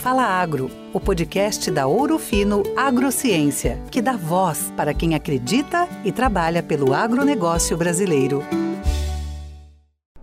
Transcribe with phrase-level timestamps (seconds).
[0.00, 6.10] Fala Agro, o podcast da Ouro Fino Agrociência, que dá voz para quem acredita e
[6.10, 8.42] trabalha pelo agronegócio brasileiro.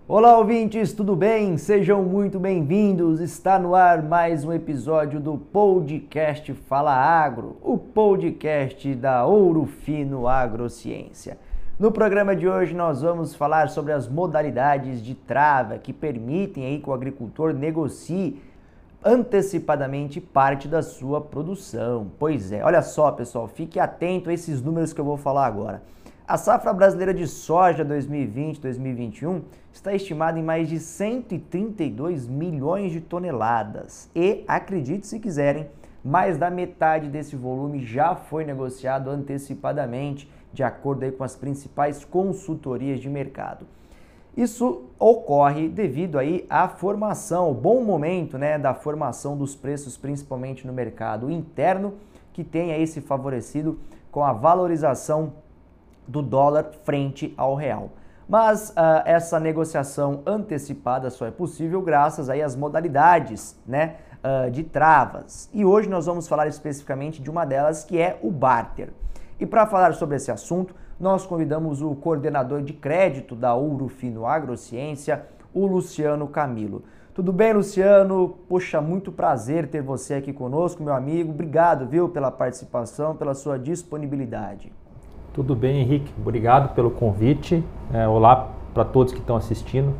[0.07, 1.59] Olá, ouvintes, tudo bem?
[1.59, 3.21] Sejam muito bem-vindos.
[3.21, 10.27] Está no ar mais um episódio do podcast Fala Agro, o podcast da Ouro Fino
[10.27, 11.37] Agrociência.
[11.77, 16.79] No programa de hoje nós vamos falar sobre as modalidades de trava que permitem aí
[16.79, 18.41] que o agricultor negocie
[19.03, 22.11] antecipadamente parte da sua produção.
[22.17, 25.81] Pois é, olha só, pessoal, fique atento a esses números que eu vou falar agora.
[26.27, 34.09] A safra brasileira de soja 2020-2021 está estimada em mais de 132 milhões de toneladas
[34.13, 35.69] e, acredite se quiserem,
[36.03, 42.99] mais da metade desse volume já foi negociado antecipadamente de acordo com as principais consultorias
[42.99, 43.65] de mercado.
[44.37, 50.67] Isso ocorre devido aí à formação, o bom momento né, da formação dos preços, principalmente
[50.67, 51.95] no mercado interno,
[52.31, 53.79] que tem aí se favorecido
[54.11, 55.33] com a valorização
[56.07, 57.89] do dólar frente ao real.
[58.29, 64.63] Mas uh, essa negociação antecipada só é possível graças aí às modalidades né, uh, de
[64.63, 65.49] travas.
[65.51, 68.93] E hoje nós vamos falar especificamente de uma delas que é o barter.
[69.39, 74.25] E para falar sobre esse assunto, nós convidamos o coordenador de crédito da Ouro Fino
[74.25, 76.83] Agrociência, o Luciano Camilo.
[77.13, 78.35] Tudo bem, Luciano?
[78.47, 81.31] Poxa, muito prazer ter você aqui conosco, meu amigo.
[81.31, 84.71] Obrigado, viu, pela participação, pela sua disponibilidade.
[85.33, 86.11] Tudo bem, Henrique.
[86.19, 87.63] Obrigado pelo convite.
[87.93, 89.93] É, olá para todos que estão assistindo.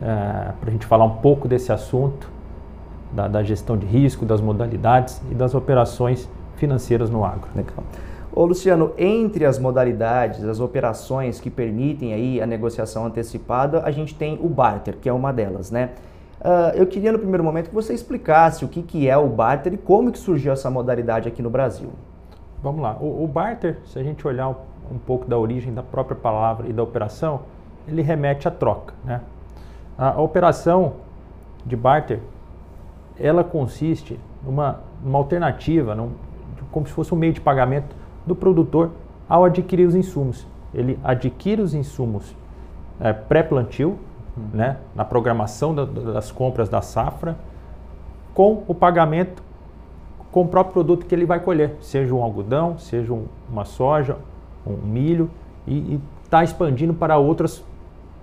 [0.00, 2.30] É, para a gente falar um pouco desse assunto,
[3.12, 7.48] da, da, gestão de risco, das modalidades e das operações financeiras no agro.
[7.54, 7.84] Legal.
[8.36, 14.14] Ô Luciano, entre as modalidades, as operações que permitem aí a negociação antecipada, a gente
[14.14, 15.92] tem o barter, que é uma delas, né?
[16.38, 19.72] Uh, eu queria no primeiro momento que você explicasse o que, que é o barter
[19.72, 21.88] e como que surgiu essa modalidade aqui no Brasil.
[22.62, 26.14] Vamos lá, o, o barter, se a gente olhar um, pouco da origem da própria
[26.14, 27.40] palavra e da operação,
[27.88, 29.22] ele remete à troca, né?
[29.96, 30.96] A, a operação
[31.64, 32.20] de barter,
[33.18, 36.10] ela consiste numa, numa alternativa, num,
[36.70, 38.90] como se fosse um meio de pagamento do produtor
[39.28, 40.46] ao adquirir os insumos.
[40.74, 42.34] Ele adquire os insumos
[43.00, 43.98] é, pré-plantio,
[44.36, 44.44] uhum.
[44.52, 47.36] né, na programação da, das compras da safra,
[48.34, 49.46] com o pagamento
[50.36, 54.18] com o próprio produto que ele vai colher, seja um algodão, seja um, uma soja,
[54.66, 55.30] um milho,
[55.66, 57.64] e está expandindo para outras,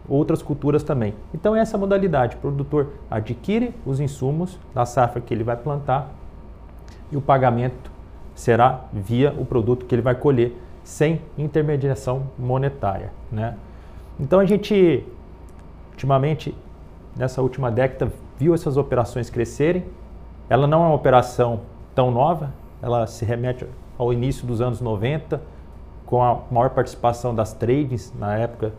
[0.08, 1.16] outras culturas também.
[1.34, 6.12] Então, essa modalidade, o produtor adquire os insumos da safra que ele vai plantar
[7.12, 7.90] e o pagamento
[8.36, 13.12] será via o produto que ele vai colher, sem intermediação monetária.
[13.32, 13.56] Né?
[14.20, 15.06] Então a gente,
[15.92, 16.56] ultimamente,
[17.16, 19.86] nessa última década, viu essas operações crescerem.
[20.50, 21.62] Ela não é uma operação
[21.96, 22.52] tão nova,
[22.82, 23.66] ela se remete
[23.98, 25.42] ao início dos anos 90,
[26.06, 28.74] com a maior participação das trades, na época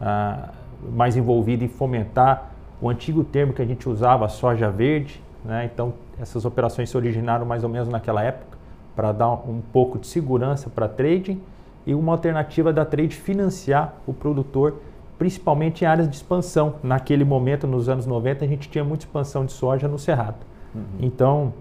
[0.00, 0.50] ah,
[0.92, 2.50] mais envolvida em fomentar
[2.82, 5.22] o antigo termo que a gente usava, soja verde.
[5.44, 5.70] Né?
[5.72, 8.55] Então essas operações se originaram mais ou menos naquela época
[8.96, 11.40] para dar um pouco de segurança para trading
[11.86, 14.80] e uma alternativa da trade financiar o produtor,
[15.18, 16.76] principalmente em áreas de expansão.
[16.82, 20.38] Naquele momento, nos anos 90, a gente tinha muita expansão de soja no Cerrado.
[20.74, 20.82] Uhum.
[20.98, 21.54] Então,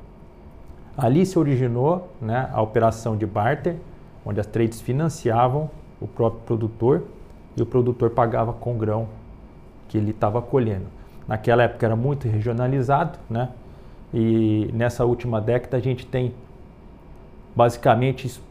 [0.98, 3.76] ali se originou né, a operação de barter,
[4.26, 5.70] onde as trades financiavam
[6.00, 7.04] o próprio produtor
[7.56, 9.08] e o produtor pagava com grão
[9.88, 10.88] que ele estava colhendo.
[11.28, 13.50] Naquela época era muito regionalizado, né?
[14.14, 16.34] E nessa última década a gente tem
[17.56, 18.42] basicamente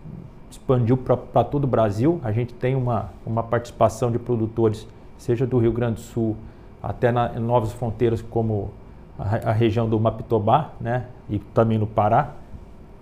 [0.50, 2.20] expandiu para todo o Brasil.
[2.22, 4.86] A gente tem uma, uma participação de produtores,
[5.18, 6.36] seja do Rio Grande do Sul
[6.82, 8.70] até na, em novas fronteiras como
[9.18, 12.32] a, a, região do Mapitobá, né, e também no Pará.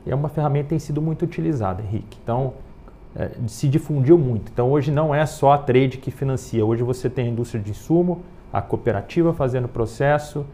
[0.07, 2.19] E é uma ferramenta que tem sido muito utilizada, Henrique.
[2.23, 2.55] Então,
[3.15, 4.51] é, se difundiu muito.
[4.53, 6.65] Então, hoje não é só a trade que financia.
[6.65, 10.47] Hoje você tem a indústria de insumo, a cooperativa fazendo processo,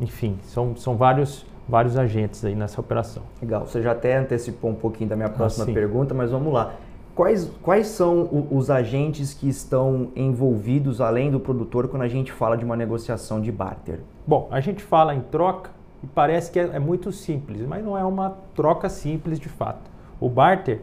[0.00, 3.22] enfim, são, são vários vários agentes aí nessa operação.
[3.40, 6.74] Legal, você já até antecipou um pouquinho da minha próxima ah, pergunta, mas vamos lá.
[7.14, 12.56] Quais, quais são os agentes que estão envolvidos, além do produtor, quando a gente fala
[12.56, 14.00] de uma negociação de barter?
[14.26, 15.70] Bom, a gente fala em troca
[16.04, 19.90] e parece que é, é muito simples, mas não é uma troca simples de fato.
[20.20, 20.82] O barter,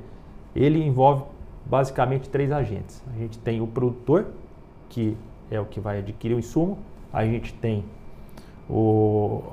[0.56, 1.24] ele envolve
[1.66, 3.02] basicamente três agentes.
[3.14, 4.26] A gente tem o produtor,
[4.90, 5.16] que
[5.52, 6.80] é o que vai adquirir o insumo,
[7.12, 7.86] a gente tem
[8.68, 9.44] o,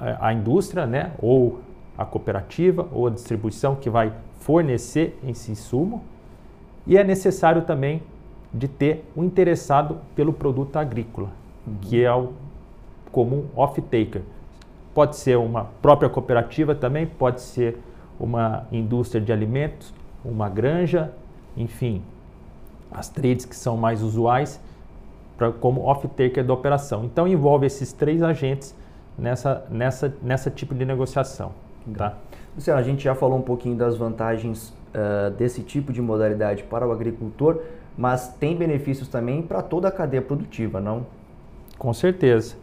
[0.00, 1.60] a indústria, né, ou
[1.96, 6.02] a cooperativa ou a distribuição que vai fornecer esse insumo.
[6.86, 8.02] E é necessário também
[8.52, 11.28] de ter o um interessado pelo produto agrícola,
[11.66, 11.74] uhum.
[11.82, 12.32] que é o
[13.12, 14.22] comum off-taker.
[14.94, 17.78] pode ser uma própria cooperativa também, pode ser
[18.18, 19.94] uma indústria de alimentos,
[20.24, 21.12] uma granja,
[21.56, 22.02] enfim,
[22.90, 24.60] as trades que são mais usuais
[25.36, 27.04] pra, como off-taker da operação.
[27.04, 28.74] Então envolve esses três agentes
[29.20, 31.52] nessa, nessa, nessa tipo de negociação.
[31.96, 32.16] Tá?
[32.54, 36.86] Luciano, a gente já falou um pouquinho das vantagens uh, desse tipo de modalidade para
[36.86, 37.62] o agricultor,
[37.96, 41.06] mas tem benefícios também para toda a cadeia produtiva, não?
[41.78, 42.56] Com certeza.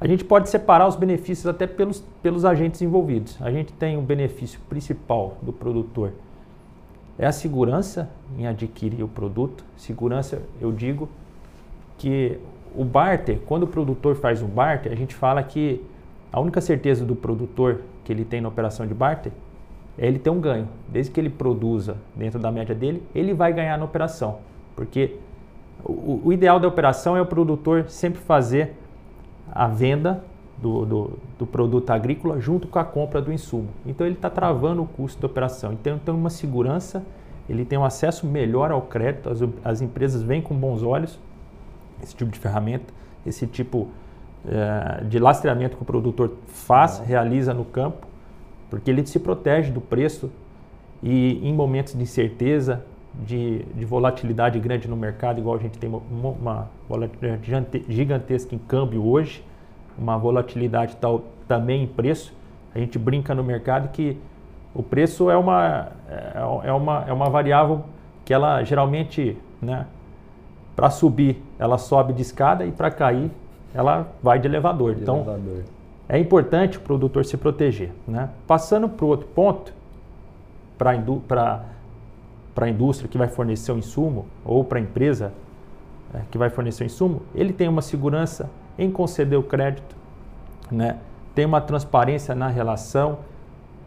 [0.00, 3.36] A gente pode separar os benefícios até pelos, pelos agentes envolvidos.
[3.40, 6.12] A gente tem um benefício principal do produtor,
[7.18, 9.64] é a segurança em adquirir o produto.
[9.76, 11.08] Segurança, eu digo
[11.98, 12.38] que
[12.74, 15.84] o barter, quando o produtor faz um barter, a gente fala que
[16.32, 19.32] a única certeza do produtor que ele tem na operação de barter
[19.96, 20.68] é ele ter um ganho.
[20.88, 24.38] Desde que ele produza dentro da média dele, ele vai ganhar na operação.
[24.76, 25.16] Porque
[25.84, 28.74] o, o ideal da operação é o produtor sempre fazer
[29.50, 30.22] a venda
[30.56, 33.68] do, do, do, produto agrícola junto com a compra do insumo.
[33.86, 35.72] Então ele está travando o custo da operação.
[35.72, 37.04] Então tem uma segurança,
[37.48, 41.18] ele tem um acesso melhor ao crédito, as, as empresas vêm com bons olhos
[42.02, 42.92] esse tipo de ferramenta,
[43.26, 43.88] esse tipo
[44.46, 48.06] é, de lastreamento que o produtor faz, realiza no campo,
[48.70, 50.30] porque ele se protege do preço
[51.02, 52.84] e em momentos de incerteza,
[53.14, 58.58] de, de, volatilidade grande no mercado, igual a gente tem uma, uma volatilidade gigantesca em
[58.58, 59.44] câmbio hoje,
[59.98, 62.32] uma volatilidade tal também em preço.
[62.74, 64.16] A gente brinca no mercado que
[64.74, 67.84] o preço é uma, é, é uma, é uma variável
[68.24, 69.86] que ela geralmente, né,
[70.78, 73.32] para subir, ela sobe de escada e para cair,
[73.74, 74.94] ela vai de elevador.
[74.94, 75.64] De então, elevador.
[76.08, 77.90] é importante o produtor se proteger.
[78.06, 78.30] Né?
[78.46, 79.74] Passando para o outro ponto,
[80.78, 85.32] para a indústria que vai fornecer o insumo ou para a empresa
[86.14, 88.48] é, que vai fornecer o insumo, ele tem uma segurança
[88.78, 89.96] em conceder o crédito,
[90.70, 90.98] né?
[91.34, 93.18] tem uma transparência na relação,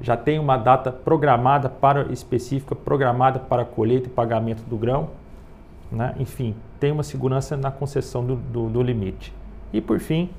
[0.02, 5.21] já tem uma data programada para específica, programada para colheita e pagamento do grão,
[5.92, 6.16] né?
[6.18, 9.34] enfim, tem uma segurança na concessão do, do, do, limite.
[9.74, 10.30] E por fim,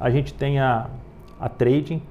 [0.00, 0.88] a gente tem a,
[1.40, 2.02] a trading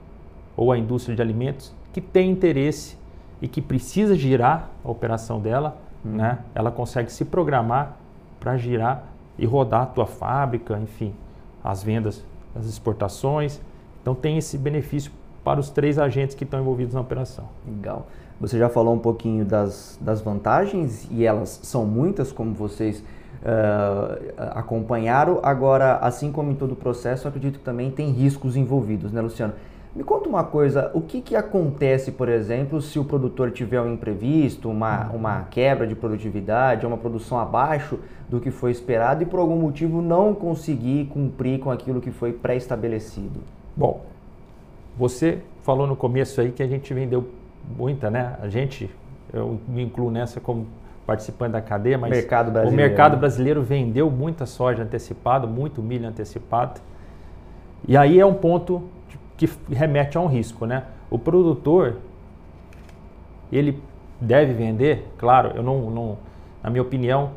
[0.56, 2.98] ou a indústria de alimentos que tem interesse
[3.42, 6.16] e que precisa girar a operação dela, hum.
[6.16, 6.40] né?
[6.54, 7.98] ela consegue se programar
[8.40, 9.04] para girar
[9.38, 11.14] e rodar a tua fábrica, enfim,
[11.64, 12.24] as vendas,
[12.56, 13.60] as exportações.
[14.02, 15.12] Então tem esse benefício
[15.44, 17.46] para os três agentes que estão envolvidos na operação.
[17.68, 18.08] Legal.
[18.40, 24.34] Você já falou um pouquinho das, das vantagens e elas são muitas, como vocês uh,
[24.52, 25.40] acompanharam.
[25.42, 29.54] Agora, assim como em todo o processo, acredito que também tem riscos envolvidos, né, Luciano?
[29.96, 33.94] Me conta uma coisa, o que, que acontece, por exemplo, se o produtor tiver um
[33.94, 37.98] imprevisto, uma, uma quebra de produtividade, uma produção abaixo
[38.28, 42.34] do que foi esperado e por algum motivo não conseguir cumprir com aquilo que foi
[42.34, 43.40] pré-estabelecido?
[43.74, 44.02] Bom,
[44.98, 47.30] você falou no começo aí que a gente vendeu
[47.78, 48.36] muita, né?
[48.42, 48.90] A gente,
[49.34, 50.68] eu me incluo nessa como
[51.06, 56.82] participante da cadeia, mas mercado o mercado brasileiro vendeu muita soja antecipada, muito milho antecipado.
[57.88, 58.90] E aí é um ponto
[59.38, 60.84] que remete a um risco, né?
[61.10, 61.98] O produtor,
[63.52, 63.82] ele
[64.20, 66.18] deve vender, claro, eu não, não,
[66.64, 67.32] na minha opinião,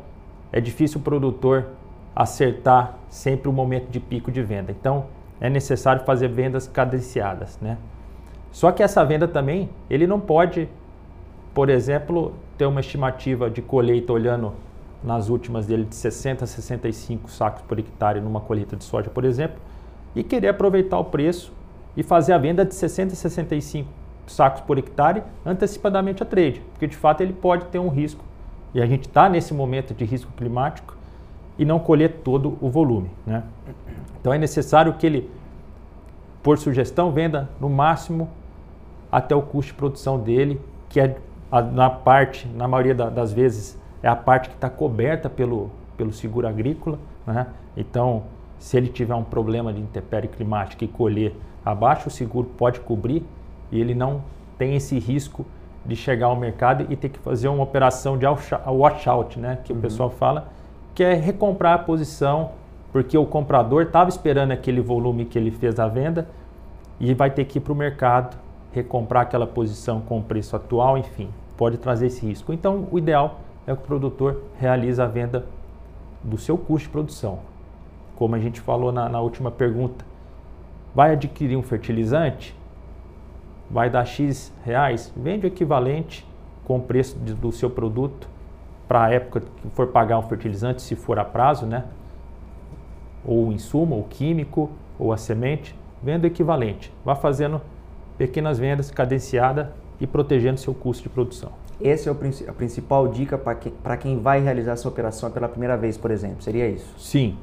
[0.51, 1.67] é difícil o produtor
[2.15, 4.71] acertar sempre o momento de pico de venda.
[4.71, 5.05] Então,
[5.39, 7.77] é necessário fazer vendas cadenciadas, né?
[8.51, 10.67] Só que essa venda também, ele não pode,
[11.53, 14.53] por exemplo, ter uma estimativa de colheita olhando
[15.03, 19.23] nas últimas dele de 60 a 65 sacos por hectare numa colheita de soja, por
[19.23, 19.57] exemplo,
[20.15, 21.53] e querer aproveitar o preço
[21.95, 23.89] e fazer a venda de 60 a 65
[24.27, 28.23] sacos por hectare antecipadamente a trade, porque de fato ele pode ter um risco
[28.73, 30.95] e a gente está nesse momento de risco climático
[31.57, 33.09] e não colher todo o volume.
[33.25, 33.43] Né?
[34.19, 35.29] Então é necessário que ele,
[36.43, 38.29] por sugestão, venda no máximo
[39.11, 41.17] até o custo de produção dele, que é
[41.51, 45.71] a, na parte, na maioria da, das vezes, é a parte que está coberta pelo,
[45.97, 46.99] pelo seguro agrícola.
[47.25, 47.47] Né?
[47.75, 48.23] Então,
[48.57, 51.35] se ele tiver um problema de intempérie climática e colher
[51.65, 53.25] abaixo, o seguro pode cobrir
[53.71, 54.21] e ele não
[54.57, 55.45] tem esse risco
[55.85, 59.79] de chegar ao mercado e ter que fazer uma operação de washout, né, que uhum.
[59.79, 60.49] o pessoal fala,
[60.93, 62.51] que é recomprar a posição,
[62.91, 66.27] porque o comprador estava esperando aquele volume que ele fez a venda
[66.99, 68.37] e vai ter que ir para o mercado
[68.71, 72.53] recomprar aquela posição com o preço atual, enfim, pode trazer esse risco.
[72.53, 75.45] Então, o ideal é que o produtor realize a venda
[76.23, 77.39] do seu custo de produção.
[78.15, 80.05] Como a gente falou na, na última pergunta,
[80.93, 82.55] vai adquirir um fertilizante?
[83.69, 85.13] Vai dar X reais?
[85.15, 86.27] Vende o equivalente
[86.65, 88.27] com o preço de, do seu produto
[88.87, 91.85] para a época que for pagar um fertilizante, se for a prazo, né?
[93.23, 96.91] Ou o insumo, ou químico, ou a semente venda equivalente.
[97.05, 97.61] Vá fazendo
[98.19, 101.51] pequenas vendas cadenciada e protegendo seu custo de produção.
[101.81, 102.13] Essa é
[102.49, 106.43] a principal dica para quem, quem vai realizar essa operação pela primeira vez, por exemplo.
[106.43, 106.93] Seria isso?
[106.99, 107.37] Sim.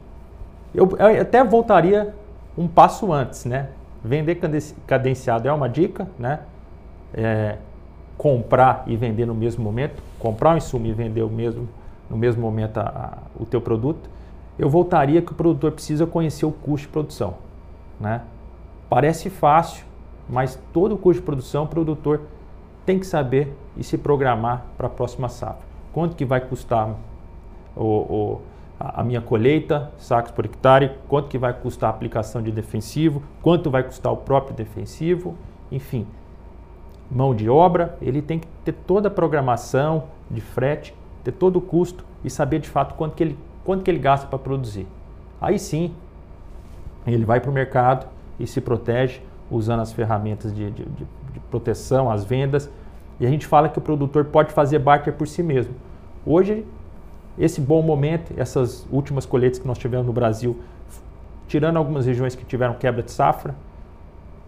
[0.75, 2.15] Eu, eu até voltaria
[2.57, 3.71] um passo antes, né?
[4.05, 4.39] Vender
[4.87, 6.41] cadenciado é uma dica, né?
[7.15, 7.57] É,
[8.19, 11.67] comprar e vender no mesmo momento, comprar um insumo e vender o mesmo,
[12.11, 14.11] no mesmo momento a, a, o teu produto.
[14.59, 17.35] Eu voltaria que o produtor precisa conhecer o custo de produção,
[17.99, 18.21] né?
[18.91, 19.85] Parece fácil,
[20.29, 22.23] mas todo o custo de produção o produtor
[22.85, 25.67] tem que saber e se programar para a próxima safra.
[25.93, 26.95] Quanto que vai custar
[27.75, 28.41] o, o
[28.79, 33.71] a minha colheita, sacos por hectare, quanto que vai custar a aplicação de defensivo, quanto
[33.71, 35.35] vai custar o próprio defensivo,
[35.73, 36.07] enfim.
[37.11, 41.61] Mão de obra, ele tem que ter toda a programação de frete, ter todo o
[41.61, 44.87] custo e saber de fato quanto que ele, quanto que ele gasta para produzir.
[45.41, 45.95] Aí sim,
[47.07, 48.07] ele vai para o mercado
[48.39, 52.71] e se protege usando as ferramentas de, de, de, de proteção, as vendas.
[53.19, 55.75] E a gente fala que o produtor pode fazer barter por si mesmo.
[56.25, 56.65] Hoje
[57.39, 60.59] esse bom momento, essas últimas colheitas que nós tivemos no Brasil,
[61.47, 63.55] tirando algumas regiões que tiveram quebra de safra,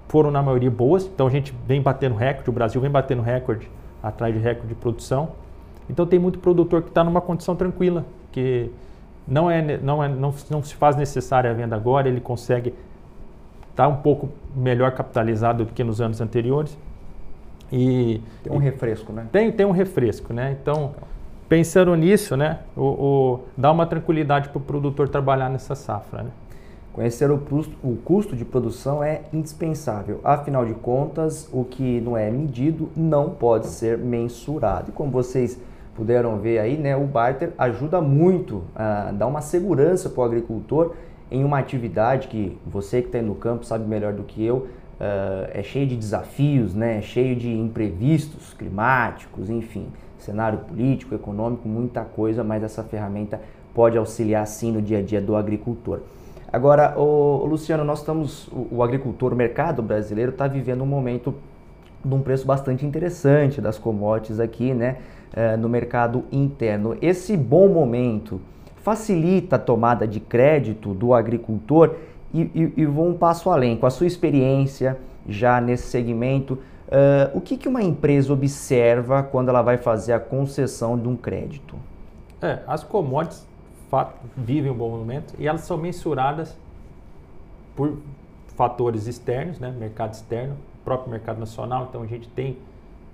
[0.08, 1.04] foram na maioria boas.
[1.04, 3.70] Então a gente vem batendo recorde, o Brasil vem batendo recorde
[4.02, 5.30] atrás de recorde de produção.
[5.88, 8.70] Então tem muito produtor que está numa condição tranquila, que
[9.26, 12.74] não, é, não, é, não, não se faz necessária a venda agora, ele consegue
[13.78, 16.76] estar tá um pouco melhor capitalizado do que nos anos anteriores.
[17.70, 19.26] E, tem um refresco, né?
[19.30, 20.56] Tem, tem um refresco, né?
[20.60, 20.94] Então,
[21.48, 26.24] pensando nisso, né, o, o dá uma tranquilidade para o produtor trabalhar nessa safra.
[26.24, 26.30] Né?
[26.92, 30.20] Conhecer o custo, o custo de produção é indispensável.
[30.24, 34.90] Afinal de contas, o que não é medido não pode ser mensurado.
[34.90, 35.60] E como vocês
[35.94, 40.94] puderam ver aí, né, o barter ajuda muito a dar uma segurança para o agricultor
[41.30, 45.48] em uma atividade que você que está no campo sabe melhor do que eu, uh,
[45.52, 52.04] é cheio de desafios, né, é cheio de imprevistos climáticos, enfim cenário político, econômico, muita
[52.04, 53.40] coisa, mas essa ferramenta
[53.74, 56.00] pode auxiliar sim no dia a dia do agricultor.
[56.52, 61.34] Agora, Luciano, nós estamos, o, o agricultor, o mercado brasileiro está vivendo um momento
[62.04, 64.96] de um preço bastante interessante das commodities aqui, né,
[65.32, 66.96] é, no mercado interno.
[67.02, 68.40] Esse bom momento
[68.82, 71.94] facilita a tomada de crédito do agricultor
[72.32, 76.58] e, e, e vou um passo além, com a sua experiência já nesse segmento,
[76.88, 81.16] Uh, o que, que uma empresa observa quando ela vai fazer a concessão de um
[81.16, 81.76] crédito?
[82.40, 83.46] É, as commodities
[84.34, 86.56] vivem um bom momento e elas são mensuradas
[87.76, 87.98] por
[88.56, 91.88] fatores externos, né, mercado externo, próprio mercado nacional.
[91.90, 92.56] Então a gente tem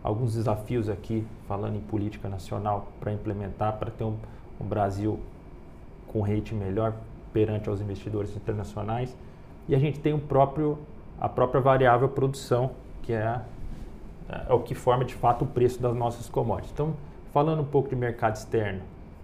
[0.04, 4.14] alguns desafios aqui, falando em política nacional, para implementar, para ter um,
[4.61, 5.18] um Brasil
[6.14, 6.94] com rate melhor
[7.35, 9.14] perante aos investidores internacionais.
[9.68, 10.78] E a gente tem o próprio,
[11.21, 12.71] a própria variável produção,
[13.02, 13.40] que é
[14.28, 16.73] é, o que forma de fato o preço das nossas commodities.
[16.73, 16.94] Então,
[17.33, 18.80] falando um pouco de mercado externo,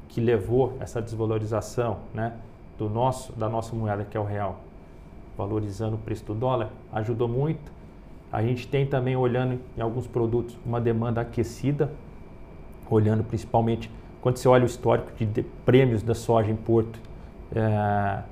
[0.09, 2.35] que levou essa desvalorização né,
[2.76, 4.61] do nosso, da nossa moeda, que é o real,
[5.38, 7.73] valorizando o preço do dólar, ajudou muito.
[8.30, 11.90] A gente tem também, olhando em alguns produtos, uma demanda aquecida,
[12.90, 16.98] olhando principalmente, quando você olha o histórico de, de prêmios da soja em Porto,
[17.54, 18.22] é,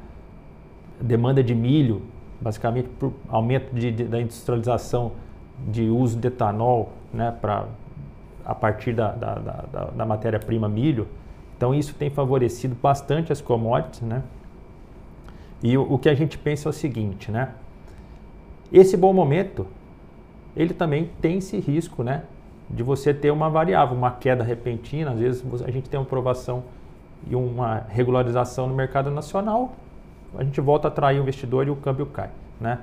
[1.00, 2.02] demanda de milho,
[2.40, 5.12] basicamente por aumento de, de, da industrialização
[5.66, 7.66] de uso de etanol né, pra,
[8.44, 11.08] a partir da, da, da, da matéria-prima milho.
[11.56, 14.02] Então isso tem favorecido bastante as commodities.
[14.02, 14.22] Né?
[15.62, 17.54] E o, o, que a gente pensa é o seguinte, né?
[18.72, 19.66] esse bom momento,
[20.54, 22.24] ele também tem esse risco né,
[22.70, 25.12] de você ter uma variável, uma queda repentina.
[25.12, 26.64] Às vezes a gente tem uma aprovação
[27.26, 29.72] e uma regularização no mercado nacional,
[30.36, 32.30] a gente volta a atrair o investidor e o câmbio cai.
[32.60, 32.78] Né?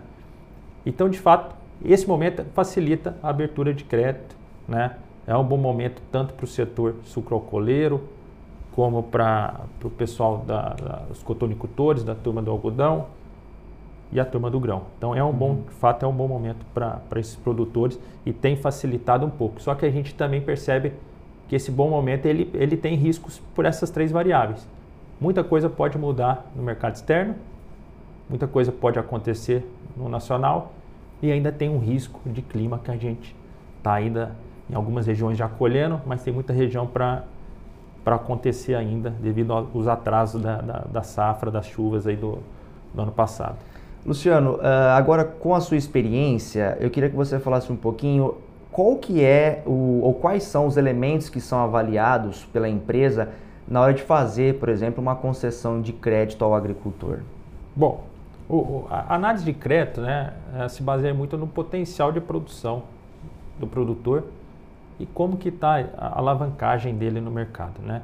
[0.86, 4.36] Então, de fato, esse momento facilita a abertura de crédito,
[4.68, 4.96] né?
[5.28, 8.04] É um bom momento tanto para o setor sucroalcooleiro,
[8.72, 10.46] como para o pessoal
[11.08, 13.08] dos cotonicultores, da turma do algodão
[14.12, 14.84] e a turma do grão.
[14.98, 15.62] Então é um bom, uhum.
[15.62, 19.62] de fato, é um bom momento para esses produtores e tem facilitado um pouco.
[19.62, 20.94] Só que a gente também percebe
[21.48, 24.68] que esse bom momento ele, ele tem riscos por essas três variáveis.
[25.20, 27.36] Muita coisa pode mudar no mercado externo,
[28.30, 30.74] muita coisa pode acontecer no nacional
[31.22, 33.36] e ainda tem um risco de clima que a gente
[33.78, 34.36] está ainda
[34.70, 37.24] em algumas regiões já colhendo, mas tem muita região para
[38.06, 42.38] para acontecer ainda devido aos atrasos da, da, da, safra, das chuvas aí do,
[42.94, 43.58] do ano passado.
[44.06, 48.36] Luciano, ah, agora com a sua experiência, eu queria que você falasse um pouquinho
[48.72, 53.30] qual que é o, ou quais são os elementos que são avaliados pela empresa
[53.68, 57.20] na hora de fazer, por exemplo, uma concessão de crédito ao agricultor.
[57.76, 58.04] Bom,
[58.48, 60.34] O, a análise de crédito né,
[60.70, 62.84] se baseia muito no potencial de produção
[63.60, 64.26] do produtor
[65.00, 67.82] e como que está a alavancagem dele no mercado.
[67.82, 68.04] Né?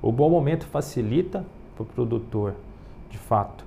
[0.00, 2.54] O bom momento facilita para o produtor,
[3.10, 3.64] de fato,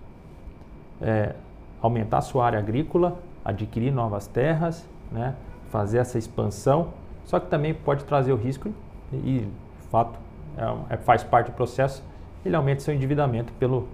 [1.03, 1.35] é,
[1.81, 5.35] aumentar sua área agrícola, adquirir novas terras, né,
[5.69, 6.93] fazer essa expansão,
[7.25, 8.69] só que também pode trazer o risco
[9.11, 10.17] e, de fato,
[10.57, 12.03] é, é, faz parte do processo,
[12.45, 13.87] ele aumenta seu endividamento pelo,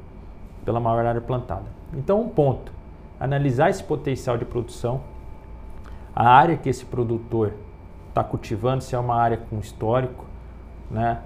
[0.63, 1.65] pela maior área plantada.
[1.93, 2.71] Então, um ponto,
[3.19, 5.01] analisar esse potencial de produção,
[6.15, 7.53] a área que esse produtor
[8.09, 10.25] está cultivando, se é uma área com histórico,
[10.89, 11.19] né,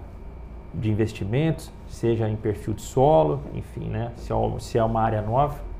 [0.73, 5.21] de investimentos, seja em perfil de solo, enfim, né, se é, se é uma área
[5.21, 5.72] nova.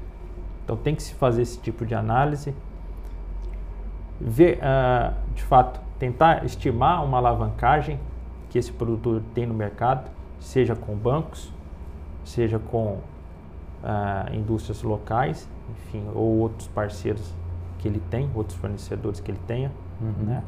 [0.63, 2.55] Então tem que se fazer esse tipo de análise,
[4.19, 7.99] ver, uh, de fato, tentar estimar uma alavancagem
[8.49, 11.51] que esse produtor tem no mercado, seja com bancos,
[12.23, 12.99] seja com
[13.83, 17.33] uh, indústrias locais, enfim, ou outros parceiros
[17.79, 20.25] que ele tem, outros fornecedores que ele tenha, uhum.
[20.25, 20.43] né?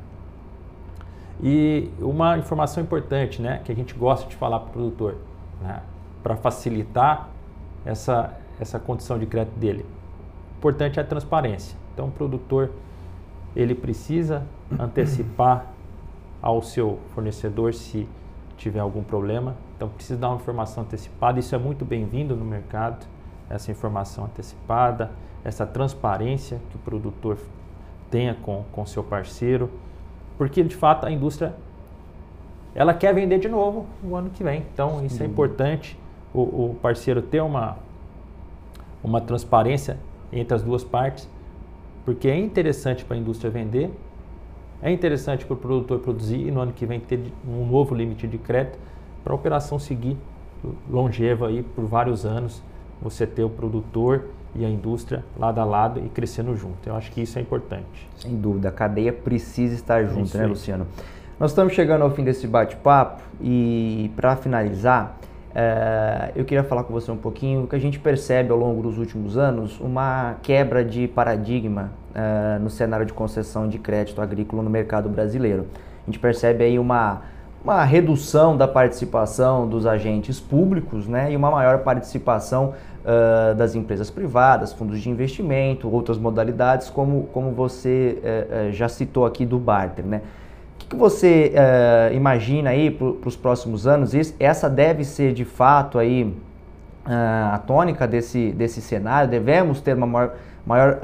[1.43, 5.17] E uma informação importante, né, que a gente gosta de falar para o produtor,
[5.61, 5.81] né,
[6.23, 7.29] para facilitar
[7.83, 9.85] essa, essa condição de crédito dele.
[10.65, 11.77] Importante é a transparência.
[11.93, 12.71] Então, o produtor
[13.55, 14.41] ele precisa
[14.79, 15.67] antecipar
[16.41, 18.09] ao seu fornecedor se
[18.57, 19.55] tiver algum problema.
[19.75, 21.39] Então, precisa dar uma informação antecipada.
[21.39, 23.05] Isso é muito bem-vindo no mercado,
[23.47, 25.11] essa informação antecipada,
[25.43, 27.37] essa transparência que o produtor
[28.09, 29.69] tenha com o seu parceiro
[30.35, 31.53] porque de fato a indústria
[32.73, 34.65] ela quer vender de novo no ano que vem.
[34.73, 35.95] Então isso é importante
[36.33, 37.77] o, o parceiro ter uma
[39.03, 39.99] uma transparência
[40.31, 41.29] entre as duas partes,
[42.03, 43.91] porque é interessante para a indústria vender,
[44.81, 48.27] é interessante para o produtor produzir e no ano que vem ter um novo limite
[48.27, 48.77] de crédito
[49.23, 50.17] para a operação seguir
[50.89, 52.61] longeva aí por vários anos,
[53.01, 56.87] você ter o produtor e a indústria lado a lado e crescendo junto.
[56.87, 58.09] Eu acho que isso é importante.
[58.15, 60.45] Sem dúvida, a cadeia precisa estar junto, isso né.
[60.45, 60.87] Luciano?
[61.39, 65.17] Nós estamos chegando ao fim desse bate-papo e para finalizar,
[65.55, 68.97] é, eu queria falar com você um pouquinho que a gente percebe ao longo dos
[68.97, 74.69] últimos anos uma quebra de paradigma é, no cenário de concessão de crédito agrícola no
[74.69, 75.65] mercado brasileiro.
[76.03, 77.21] A gente percebe aí uma
[77.65, 84.11] uma redução da participação dos agentes públicos né, e uma maior participação uh, das empresas
[84.11, 90.05] privadas, fundos de investimento, outras modalidades, como, como você uh, já citou aqui do barter.
[90.05, 90.21] Né?
[90.85, 91.51] O que, você
[92.13, 94.11] imagina aí para os próximos anos?
[94.39, 96.31] Essa deve ser de fato aí,
[97.03, 99.29] a tônica desse, desse cenário?
[99.29, 100.99] Devemos ter uma maior, maior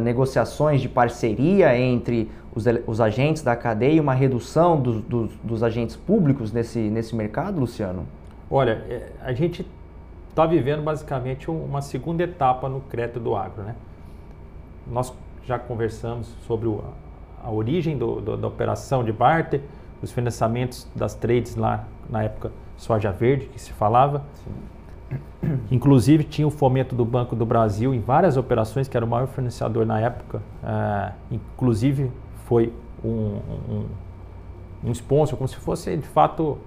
[0.00, 5.62] negociações de parceria entre os, os, agentes da cadeia e uma redução dos, dos, dos
[5.62, 8.04] agentes públicos nesse, nesse mercado, Luciano?
[8.50, 9.64] Olha, é, a gente
[10.28, 13.62] está vivendo basicamente uma segunda etapa no crédito do agro.
[13.62, 13.74] Né?
[14.90, 15.12] Nós
[15.46, 16.82] já conversamos sobre o,
[17.42, 19.60] a origem do, do, da operação de barter,
[20.02, 24.24] os financiamentos das trades lá na época soja verde que se falava.
[24.44, 24.50] Sim.
[25.70, 29.26] Inclusive tinha o fomento do Banco do Brasil em várias operações, que era o maior
[29.26, 30.38] financiador na época.
[30.62, 32.10] Uh, inclusive
[32.46, 32.72] foi
[33.04, 33.84] um, um,
[34.84, 36.58] um sponsor, como se fosse de fato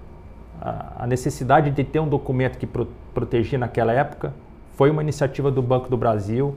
[0.60, 4.32] a, necessidade de ter um documento que pro, protegia naquela época
[4.74, 6.54] foi uma iniciativa do Banco do Brasil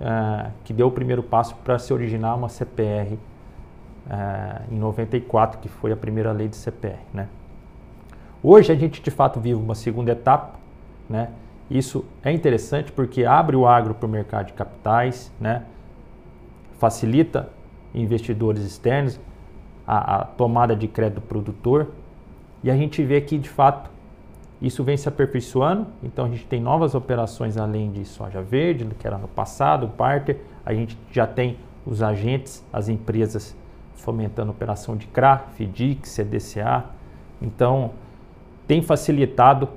[0.00, 3.18] uh, que deu o primeiro passo para se originar uma CPR
[4.70, 6.98] em 94, que foi a primeira lei de CPR.
[7.12, 7.28] Né?
[8.42, 10.58] Hoje a gente de fato vive uma segunda etapa.
[11.08, 11.30] Né?
[11.70, 15.64] Isso é interessante porque abre o agro para o mercado de capitais, né?
[16.78, 17.48] facilita
[17.94, 19.20] investidores externos
[19.86, 21.92] a, a tomada de crédito produtor
[22.62, 23.90] e a gente vê que, de fato,
[24.60, 25.88] isso vem se aperfeiçoando.
[26.02, 29.88] Então, a gente tem novas operações além de soja verde, que era no passado, o
[29.88, 30.38] Parter.
[30.64, 33.56] A gente já tem os agentes, as empresas
[33.96, 36.84] fomentando a operação de CRA, FDIC, CDCA.
[37.40, 37.92] Então,
[38.66, 39.68] tem facilitado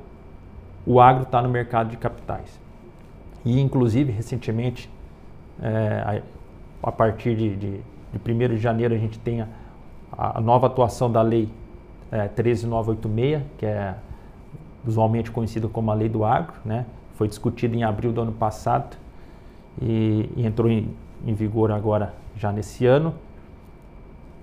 [0.86, 2.60] o agro estar tá no mercado de capitais.
[3.44, 4.90] E, inclusive, recentemente,
[5.62, 6.22] é,
[6.82, 7.72] a, partir de, de,
[8.14, 9.48] de 1 de janeiro, a gente tem a,
[10.18, 11.50] a nova atuação da lei
[12.12, 13.96] é, 13986, que é
[14.86, 16.86] usualmente conhecido como a Lei do Agro, né?
[17.16, 18.98] foi discutida em abril do ano passado
[19.82, 23.16] e, e entrou em, em, vigor agora já nesse ano.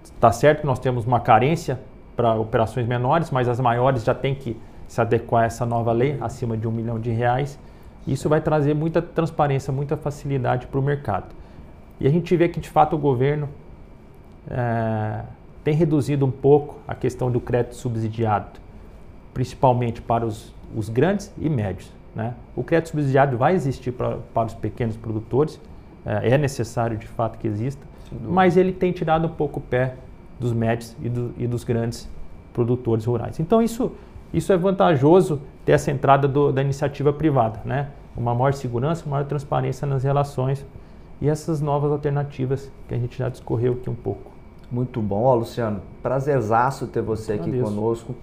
[0.02, 1.80] Está certo que nós temos uma carência
[2.16, 6.18] para operações menores, mas as maiores já têm que se adequar a essa nova lei,
[6.20, 7.58] acima de um milhão de reais.
[8.06, 11.34] Isso vai trazer muita transparência, muita facilidade para o mercado.
[12.00, 13.48] E a gente vê que de fato o governo
[14.50, 15.22] é,
[15.62, 18.60] tem reduzido um pouco a questão do crédito subsidiado,
[19.32, 21.92] principalmente para os, os grandes e médios.
[22.14, 22.34] Né?
[22.54, 25.60] O crédito subsidiado vai existir pra, para os pequenos produtores,
[26.04, 27.86] é, é necessário de fato que exista,
[28.20, 29.96] mas ele tem tirado um pouco o pé
[30.38, 32.08] dos médios e, do, e dos grandes
[32.52, 33.38] produtores rurais.
[33.40, 33.92] Então isso,
[34.32, 37.88] isso é vantajoso ter essa entrada do, da iniciativa privada, né?
[38.16, 40.64] uma maior segurança, uma maior transparência nas relações
[41.20, 44.30] e essas novas alternativas que a gente já discorreu aqui um pouco.
[44.70, 45.80] Muito bom, Ó, Luciano.
[46.02, 47.74] Prazerzaço ter você aqui Agradeço.
[47.74, 48.14] conosco.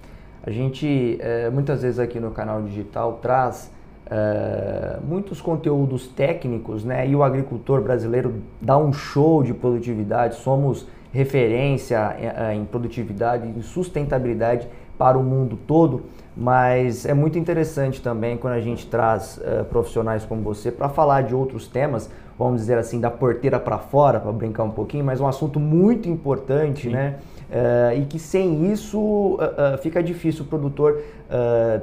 [0.42, 3.72] A gente é, muitas vezes aqui no canal digital traz
[4.10, 7.06] é, muitos conteúdos técnicos, né?
[7.08, 10.34] E o agricultor brasileiro dá um show de produtividade.
[10.36, 12.16] Somos referência
[12.50, 14.66] em, em produtividade e sustentabilidade
[14.98, 16.02] para o mundo todo,
[16.40, 21.20] mas é muito interessante também quando a gente traz uh, profissionais como você para falar
[21.20, 25.20] de outros temas, vamos dizer assim, da porteira para fora, para brincar um pouquinho, mas
[25.20, 26.94] um assunto muito importante, Sim.
[26.94, 27.16] né?
[27.50, 31.02] Uh, e que sem isso uh, fica difícil o produtor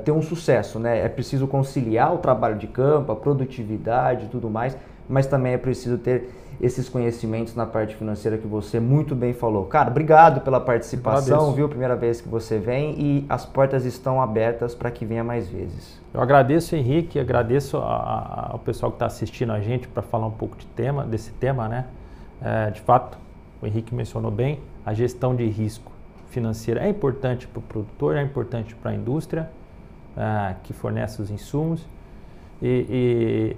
[0.03, 1.05] ter um sucesso, né?
[1.05, 4.75] É preciso conciliar o trabalho de campo, a produtividade e tudo mais,
[5.07, 9.65] mas também é preciso ter esses conhecimentos na parte financeira que você muito bem falou.
[9.65, 11.69] Cara, obrigado pela participação, viu?
[11.69, 16.01] Primeira vez que você vem e as portas estão abertas para que venha mais vezes.
[16.13, 20.25] Eu agradeço, Henrique, agradeço a, a, ao pessoal que está assistindo a gente para falar
[20.25, 21.85] um pouco de tema, desse tema, né?
[22.41, 23.17] É, de fato,
[23.61, 25.91] o Henrique mencionou bem, a gestão de risco
[26.29, 29.49] financeira é importante para o produtor, é importante para a indústria
[30.15, 31.85] é, que fornece os insumos
[32.61, 33.55] e,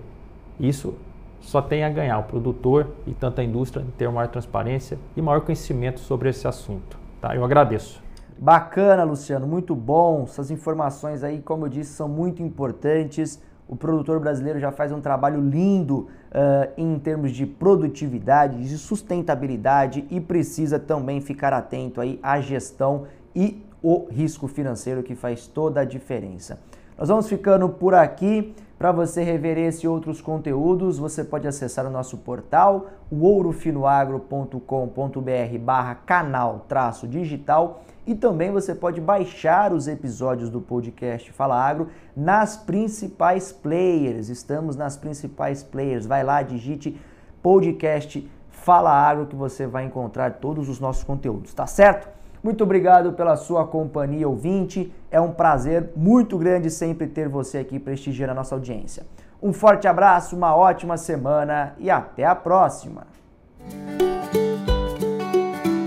[0.59, 0.95] e isso
[1.41, 5.41] só tem a ganhar o produtor e tanto a indústria ter maior transparência e maior
[5.41, 6.97] conhecimento sobre esse assunto.
[7.21, 7.35] Tá?
[7.35, 8.01] Eu agradeço.
[8.37, 10.23] Bacana, Luciano, muito bom.
[10.23, 13.41] Essas informações aí, como eu disse, são muito importantes.
[13.67, 20.07] O produtor brasileiro já faz um trabalho lindo uh, em termos de produtividade, de sustentabilidade
[20.09, 25.81] e precisa também ficar atento aí à gestão e o risco financeiro que faz toda
[25.81, 26.59] a diferença.
[26.97, 28.53] Nós vamos ficando por aqui.
[28.79, 35.57] Para você rever esse e outros conteúdos, você pode acessar o nosso portal, o ourofinoagro.com.br
[35.59, 41.89] barra canal traço digital e também você pode baixar os episódios do podcast Fala Agro
[42.15, 44.29] nas principais players.
[44.29, 46.05] Estamos nas principais players.
[46.05, 46.97] Vai lá, digite
[47.43, 52.18] podcast Fala Agro que você vai encontrar todos os nossos conteúdos, tá certo?
[52.43, 54.93] Muito obrigado pela sua companhia, ouvinte.
[55.11, 59.03] É um prazer muito grande sempre ter você aqui prestigiando a nossa audiência.
[59.41, 63.07] Um forte abraço, uma ótima semana e até a próxima.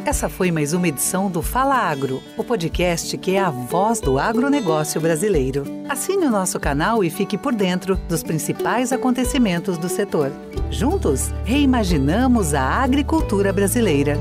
[0.05, 4.19] Essa foi mais uma edição do Fala Agro, o podcast que é a voz do
[4.19, 5.65] agronegócio brasileiro.
[5.89, 10.31] Assine o nosso canal e fique por dentro dos principais acontecimentos do setor.
[10.71, 14.19] Juntos, reimaginamos a agricultura brasileira.